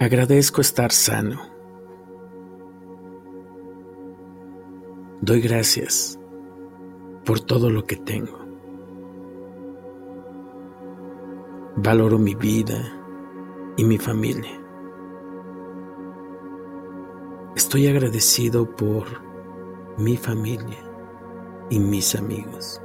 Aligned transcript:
Agradezco 0.00 0.60
estar 0.60 0.92
sano. 0.92 1.40
Doy 5.20 5.40
gracias 5.40 6.20
por 7.24 7.40
todo 7.40 7.68
lo 7.68 7.84
que 7.84 7.96
tengo. 7.96 8.38
Valoro 11.74 12.16
mi 12.16 12.36
vida 12.36 12.78
y 13.76 13.82
mi 13.82 13.98
familia. 13.98 14.60
Estoy 17.56 17.88
agradecido 17.88 18.70
por 18.76 19.04
mi 19.96 20.16
familia 20.16 20.78
y 21.70 21.80
mis 21.80 22.14
amigos. 22.14 22.80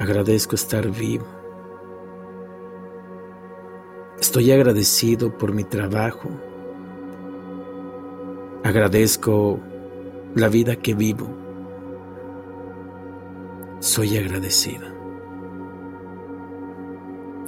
Agradezco 0.00 0.56
estar 0.56 0.90
vivo. 0.90 1.37
Estoy 4.38 4.52
agradecido 4.52 5.36
por 5.36 5.52
mi 5.52 5.64
trabajo. 5.64 6.28
Agradezco 8.62 9.58
la 10.36 10.46
vida 10.46 10.76
que 10.76 10.94
vivo. 10.94 11.26
Soy 13.80 14.16
agradecido. 14.16 14.86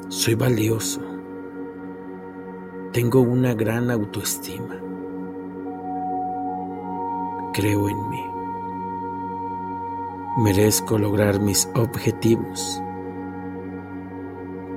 Soy 0.08 0.34
valioso. 0.34 1.00
Tengo 2.92 3.20
una 3.20 3.54
gran 3.54 3.88
autoestima. 3.92 4.74
Creo 7.54 7.88
en 7.88 8.08
mí. 8.10 8.24
Merezco 10.38 10.98
lograr 10.98 11.38
mis 11.38 11.70
objetivos. 11.76 12.82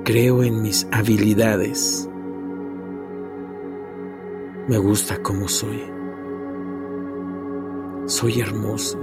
Creo 0.04 0.42
en 0.42 0.60
mis 0.60 0.86
habilidades. 0.92 2.10
Me 4.68 4.76
gusta 4.76 5.16
como 5.22 5.48
soy. 5.48 5.82
Soy 8.04 8.38
hermoso. 8.38 8.98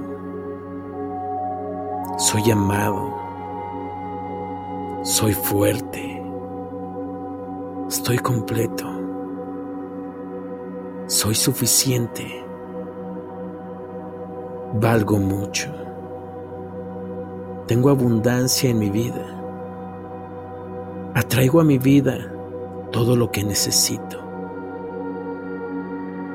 Soy 2.19 2.51
amado. 2.51 3.15
Soy 5.01 5.33
fuerte. 5.33 6.21
Estoy 7.89 8.19
completo. 8.19 8.85
Soy 11.07 11.33
suficiente. 11.33 12.45
Valgo 14.75 15.17
mucho. 15.17 15.73
Tengo 17.65 17.89
abundancia 17.89 18.69
en 18.69 18.77
mi 18.77 18.91
vida. 18.91 19.40
Atraigo 21.13 21.59
a 21.59 21.65
mi 21.65 21.77
vida 21.77 22.31
todo 22.93 23.17
lo 23.17 23.31
que 23.31 23.43
necesito. 23.43 24.21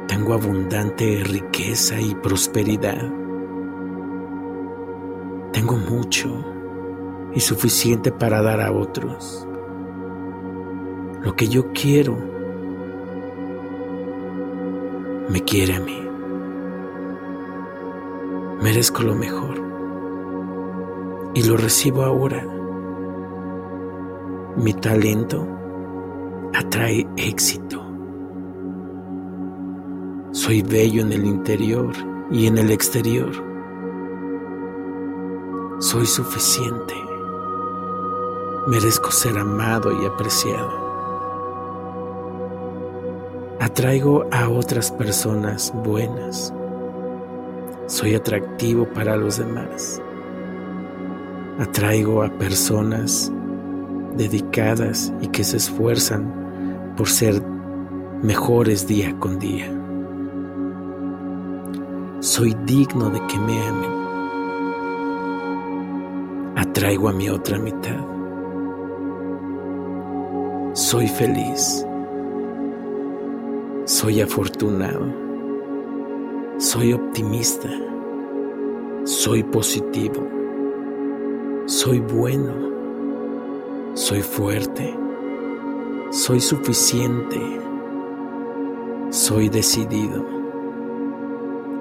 Tengo 0.06 0.34
abundante 0.34 1.22
riqueza 1.24 1.98
y 1.98 2.14
prosperidad. 2.14 3.10
Tengo 5.52 5.76
mucho 5.76 6.44
y 7.34 7.40
suficiente 7.40 8.12
para 8.12 8.42
dar 8.42 8.60
a 8.60 8.70
otros. 8.70 9.48
Lo 11.22 11.34
que 11.34 11.48
yo 11.48 11.72
quiero 11.72 12.18
me 15.30 15.42
quiere 15.42 15.74
a 15.76 15.80
mí. 15.80 16.06
Merezco 18.62 19.02
lo 19.02 19.14
mejor 19.14 19.62
y 21.34 21.42
lo 21.44 21.56
recibo 21.56 22.02
ahora. 22.02 22.55
Mi 24.56 24.72
talento 24.72 25.46
atrae 26.54 27.06
éxito. 27.18 27.78
Soy 30.30 30.62
bello 30.62 31.02
en 31.02 31.12
el 31.12 31.26
interior 31.26 31.92
y 32.30 32.46
en 32.46 32.56
el 32.56 32.70
exterior. 32.70 33.32
Soy 35.78 36.06
suficiente. 36.06 36.94
Merezco 38.66 39.10
ser 39.10 39.36
amado 39.36 39.92
y 39.92 40.06
apreciado. 40.06 40.72
Atraigo 43.60 44.24
a 44.32 44.48
otras 44.48 44.90
personas 44.90 45.70
buenas. 45.84 46.50
Soy 47.88 48.14
atractivo 48.14 48.86
para 48.86 49.18
los 49.18 49.36
demás. 49.36 50.00
Atraigo 51.58 52.22
a 52.22 52.30
personas 52.38 53.30
dedicadas 54.16 55.12
y 55.20 55.28
que 55.28 55.44
se 55.44 55.58
esfuerzan 55.58 56.94
por 56.96 57.08
ser 57.08 57.42
mejores 58.22 58.86
día 58.86 59.14
con 59.18 59.38
día. 59.38 59.70
Soy 62.20 62.56
digno 62.64 63.10
de 63.10 63.20
que 63.26 63.38
me 63.38 63.62
amen. 63.62 63.90
Atraigo 66.56 67.08
a 67.08 67.12
mi 67.12 67.28
otra 67.28 67.58
mitad. 67.58 68.04
Soy 70.72 71.06
feliz. 71.08 71.86
Soy 73.84 74.20
afortunado. 74.20 75.06
Soy 76.58 76.94
optimista. 76.94 77.68
Soy 79.04 79.42
positivo. 79.42 80.26
Soy 81.66 82.00
bueno, 82.00 82.65
soy 83.96 84.20
fuerte, 84.20 84.94
soy 86.10 86.38
suficiente, 86.38 87.40
soy 89.08 89.48
decidido, 89.48 90.22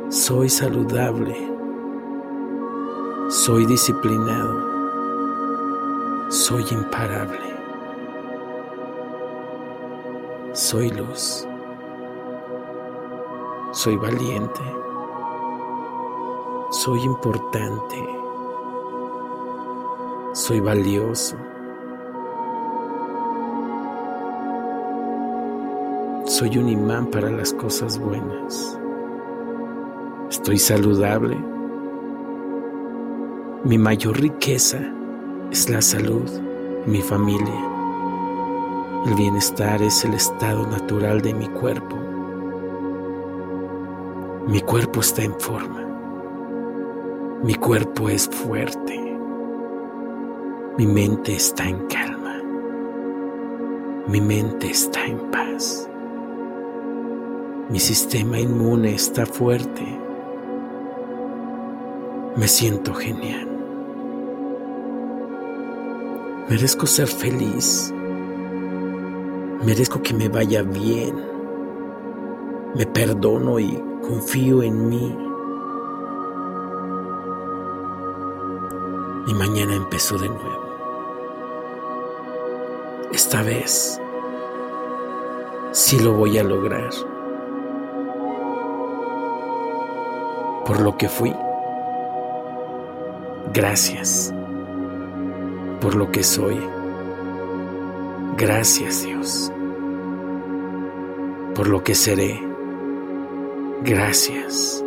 soy 0.08 0.48
saludable, 0.50 1.36
soy 3.28 3.66
disciplinado, 3.66 4.64
soy 6.30 6.66
imparable, 6.72 7.54
soy 10.54 10.90
luz, 10.92 11.46
soy 13.74 13.98
valiente, 13.98 14.62
soy 16.72 17.02
importante. 17.02 18.16
Soy 20.34 20.60
valioso. 20.60 21.38
Soy 26.38 26.58
un 26.58 26.68
imán 26.68 27.08
para 27.08 27.32
las 27.32 27.54
cosas 27.54 27.98
buenas. 27.98 28.78
Estoy 30.30 30.60
saludable. 30.60 31.38
Mi 33.64 33.78
mayor 33.78 34.20
riqueza 34.20 34.80
es 35.50 35.70
la 35.70 35.82
salud, 35.82 36.30
mi 36.88 37.02
familia. 37.02 37.64
El 39.06 39.14
bienestar 39.14 39.82
es 39.82 40.04
el 40.04 40.14
estado 40.14 40.68
natural 40.68 41.22
de 41.22 41.34
mi 41.34 41.48
cuerpo. 41.48 41.96
Mi 44.46 44.60
cuerpo 44.60 45.00
está 45.00 45.24
en 45.24 45.40
forma. 45.40 45.88
Mi 47.44 47.56
cuerpo 47.56 48.10
es 48.10 48.28
fuerte. 48.28 49.00
Mi 50.78 50.86
mente 50.86 51.34
está 51.34 51.64
en 51.66 51.88
calma. 51.88 52.42
Mi 54.10 54.20
mente 54.20 54.72
está 54.72 55.06
en 55.06 55.18
paz. 55.32 55.90
Mi 57.68 57.80
sistema 57.80 58.38
inmune 58.38 58.94
está 58.94 59.26
fuerte. 59.26 59.84
Me 62.36 62.48
siento 62.48 62.94
genial. 62.94 63.48
Merezco 66.48 66.86
ser 66.86 67.08
feliz. 67.08 67.92
Merezco 69.66 70.00
que 70.04 70.14
me 70.14 70.30
vaya 70.30 70.62
bien. 70.62 71.16
Me 72.76 72.86
perdono 72.86 73.58
y 73.58 73.84
confío 74.08 74.62
en 74.62 74.88
mí. 74.88 75.18
Y 79.26 79.34
mañana 79.34 79.74
empezó 79.74 80.20
de 80.20 80.30
nuevo. 80.30 80.66
Esta 83.12 83.42
vez 83.42 84.00
sí 85.72 85.98
lo 86.00 86.14
voy 86.14 86.38
a 86.38 86.44
lograr. 86.44 86.92
Por 90.66 90.82
lo 90.82 90.98
que 90.98 91.08
fui. 91.08 91.34
Gracias. 93.54 94.34
Por 95.80 95.96
lo 95.96 96.12
que 96.12 96.24
soy. 96.24 96.60
Gracias 98.38 99.04
Dios. 99.04 99.52
Por 101.54 101.68
lo 101.68 101.84
que 101.84 101.96
seré. 101.96 102.42
Gracias. 103.84 104.84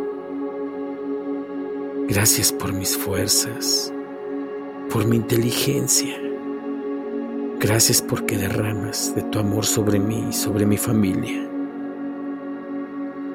Gracias 2.07 2.51
por 2.51 2.73
mis 2.73 2.97
fuerzas, 2.97 3.93
por 4.91 5.05
mi 5.05 5.15
inteligencia 5.15 6.17
Gracias 7.59 8.01
porque 8.01 8.37
derramas 8.37 9.13
de 9.15 9.21
tu 9.21 9.37
amor 9.37 9.65
sobre 9.65 9.99
mí 9.99 10.27
y 10.29 10.33
sobre 10.33 10.65
mi 10.65 10.77
familia, 10.77 11.45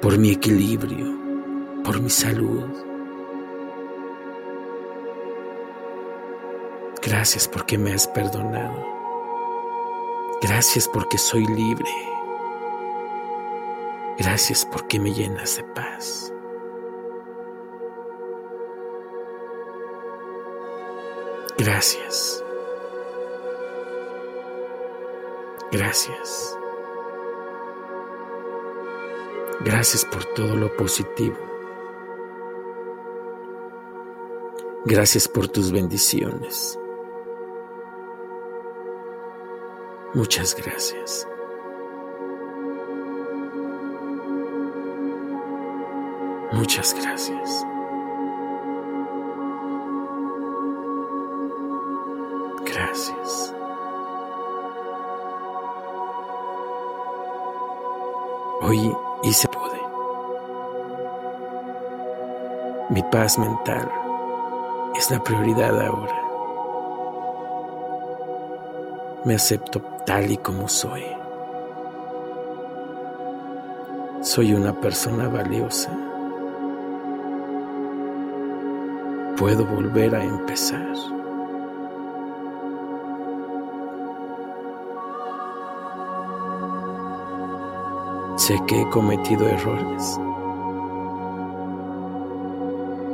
por 0.00 0.16
mi 0.16 0.30
equilibrio, 0.30 1.14
por 1.84 2.00
mi 2.00 2.08
salud. 2.08 2.64
Gracias 7.02 7.46
porque 7.46 7.76
me 7.76 7.92
has 7.92 8.08
perdonado. 8.08 8.82
Gracias 10.40 10.88
porque 10.88 11.18
soy 11.18 11.46
libre. 11.46 11.90
Gracias 14.18 14.64
porque 14.64 14.98
me 14.98 15.12
llenas 15.12 15.56
de 15.56 15.64
paz. 15.64 16.32
Gracias. 21.58 22.42
Gracias. 25.70 26.58
Gracias 29.60 30.04
por 30.06 30.24
todo 30.24 30.56
lo 30.56 30.74
positivo. 30.76 31.53
Gracias 34.86 35.26
por 35.28 35.48
tus 35.48 35.72
bendiciones. 35.72 36.78
Muchas 40.12 40.54
gracias. 40.54 41.26
Muchas 46.52 46.94
gracias. 47.00 47.64
Gracias. 52.66 53.54
Hoy 58.60 58.94
hice 59.22 59.48
pude. 59.48 59.80
Mi 62.90 63.02
paz 63.10 63.38
mental 63.38 64.03
es 65.04 65.10
la 65.10 65.22
prioridad 65.22 65.78
ahora. 65.82 66.14
Me 69.24 69.34
acepto 69.34 69.80
tal 70.06 70.30
y 70.30 70.38
como 70.38 70.66
soy. 70.66 71.02
Soy 74.22 74.54
una 74.54 74.72
persona 74.80 75.28
valiosa. 75.28 75.90
Puedo 79.36 79.66
volver 79.66 80.14
a 80.14 80.24
empezar. 80.24 80.96
Sé 88.36 88.58
que 88.66 88.80
he 88.80 88.88
cometido 88.88 89.46
errores, 89.46 90.18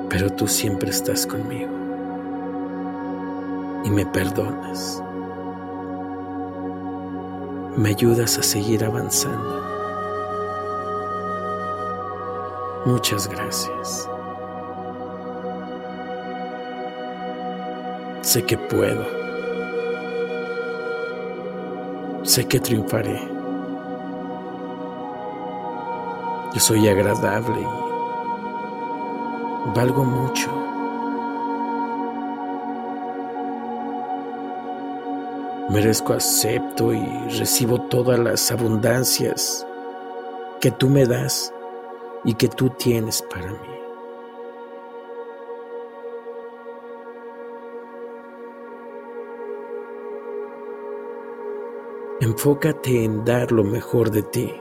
pero 0.08 0.30
tú 0.30 0.46
siempre 0.46 0.90
estás 0.90 1.26
conmigo 1.26 1.79
y 3.84 3.90
me 3.90 4.04
perdonas. 4.06 5.02
Me 7.76 7.90
ayudas 7.90 8.38
a 8.38 8.42
seguir 8.42 8.84
avanzando. 8.84 9.62
Muchas 12.84 13.28
gracias. 13.28 14.08
Sé 18.22 18.44
que 18.44 18.56
puedo. 18.58 19.04
Sé 22.22 22.46
que 22.46 22.60
triunfaré. 22.60 23.20
Yo 26.52 26.60
soy 26.60 26.88
agradable 26.88 27.60
y 29.66 29.76
valgo 29.76 30.04
mucho. 30.04 30.59
Merezco, 35.70 36.14
acepto 36.14 36.92
y 36.92 37.06
recibo 37.38 37.82
todas 37.82 38.18
las 38.18 38.50
abundancias 38.50 39.64
que 40.60 40.72
tú 40.72 40.88
me 40.88 41.06
das 41.06 41.54
y 42.24 42.34
que 42.34 42.48
tú 42.48 42.70
tienes 42.70 43.22
para 43.22 43.52
mí. 43.52 43.80
Enfócate 52.20 53.04
en 53.04 53.24
dar 53.24 53.52
lo 53.52 53.62
mejor 53.62 54.10
de 54.10 54.24
ti. 54.24 54.52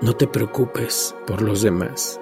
No 0.00 0.16
te 0.16 0.26
preocupes 0.26 1.14
por 1.26 1.42
los 1.42 1.60
demás. 1.60 2.18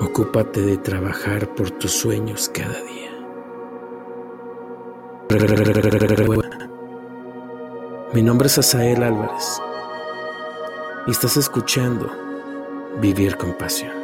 Ocúpate 0.00 0.60
de 0.60 0.76
trabajar 0.76 1.54
por 1.54 1.70
tus 1.70 1.92
sueños 1.92 2.48
cada 2.48 2.80
día. 2.82 3.10
Mi 8.12 8.22
nombre 8.22 8.48
es 8.48 8.58
Asael 8.58 9.02
Álvarez 9.02 9.60
y 11.06 11.10
estás 11.10 11.36
escuchando 11.36 12.10
Vivir 13.00 13.36
con 13.36 13.54
Pasión. 13.54 14.03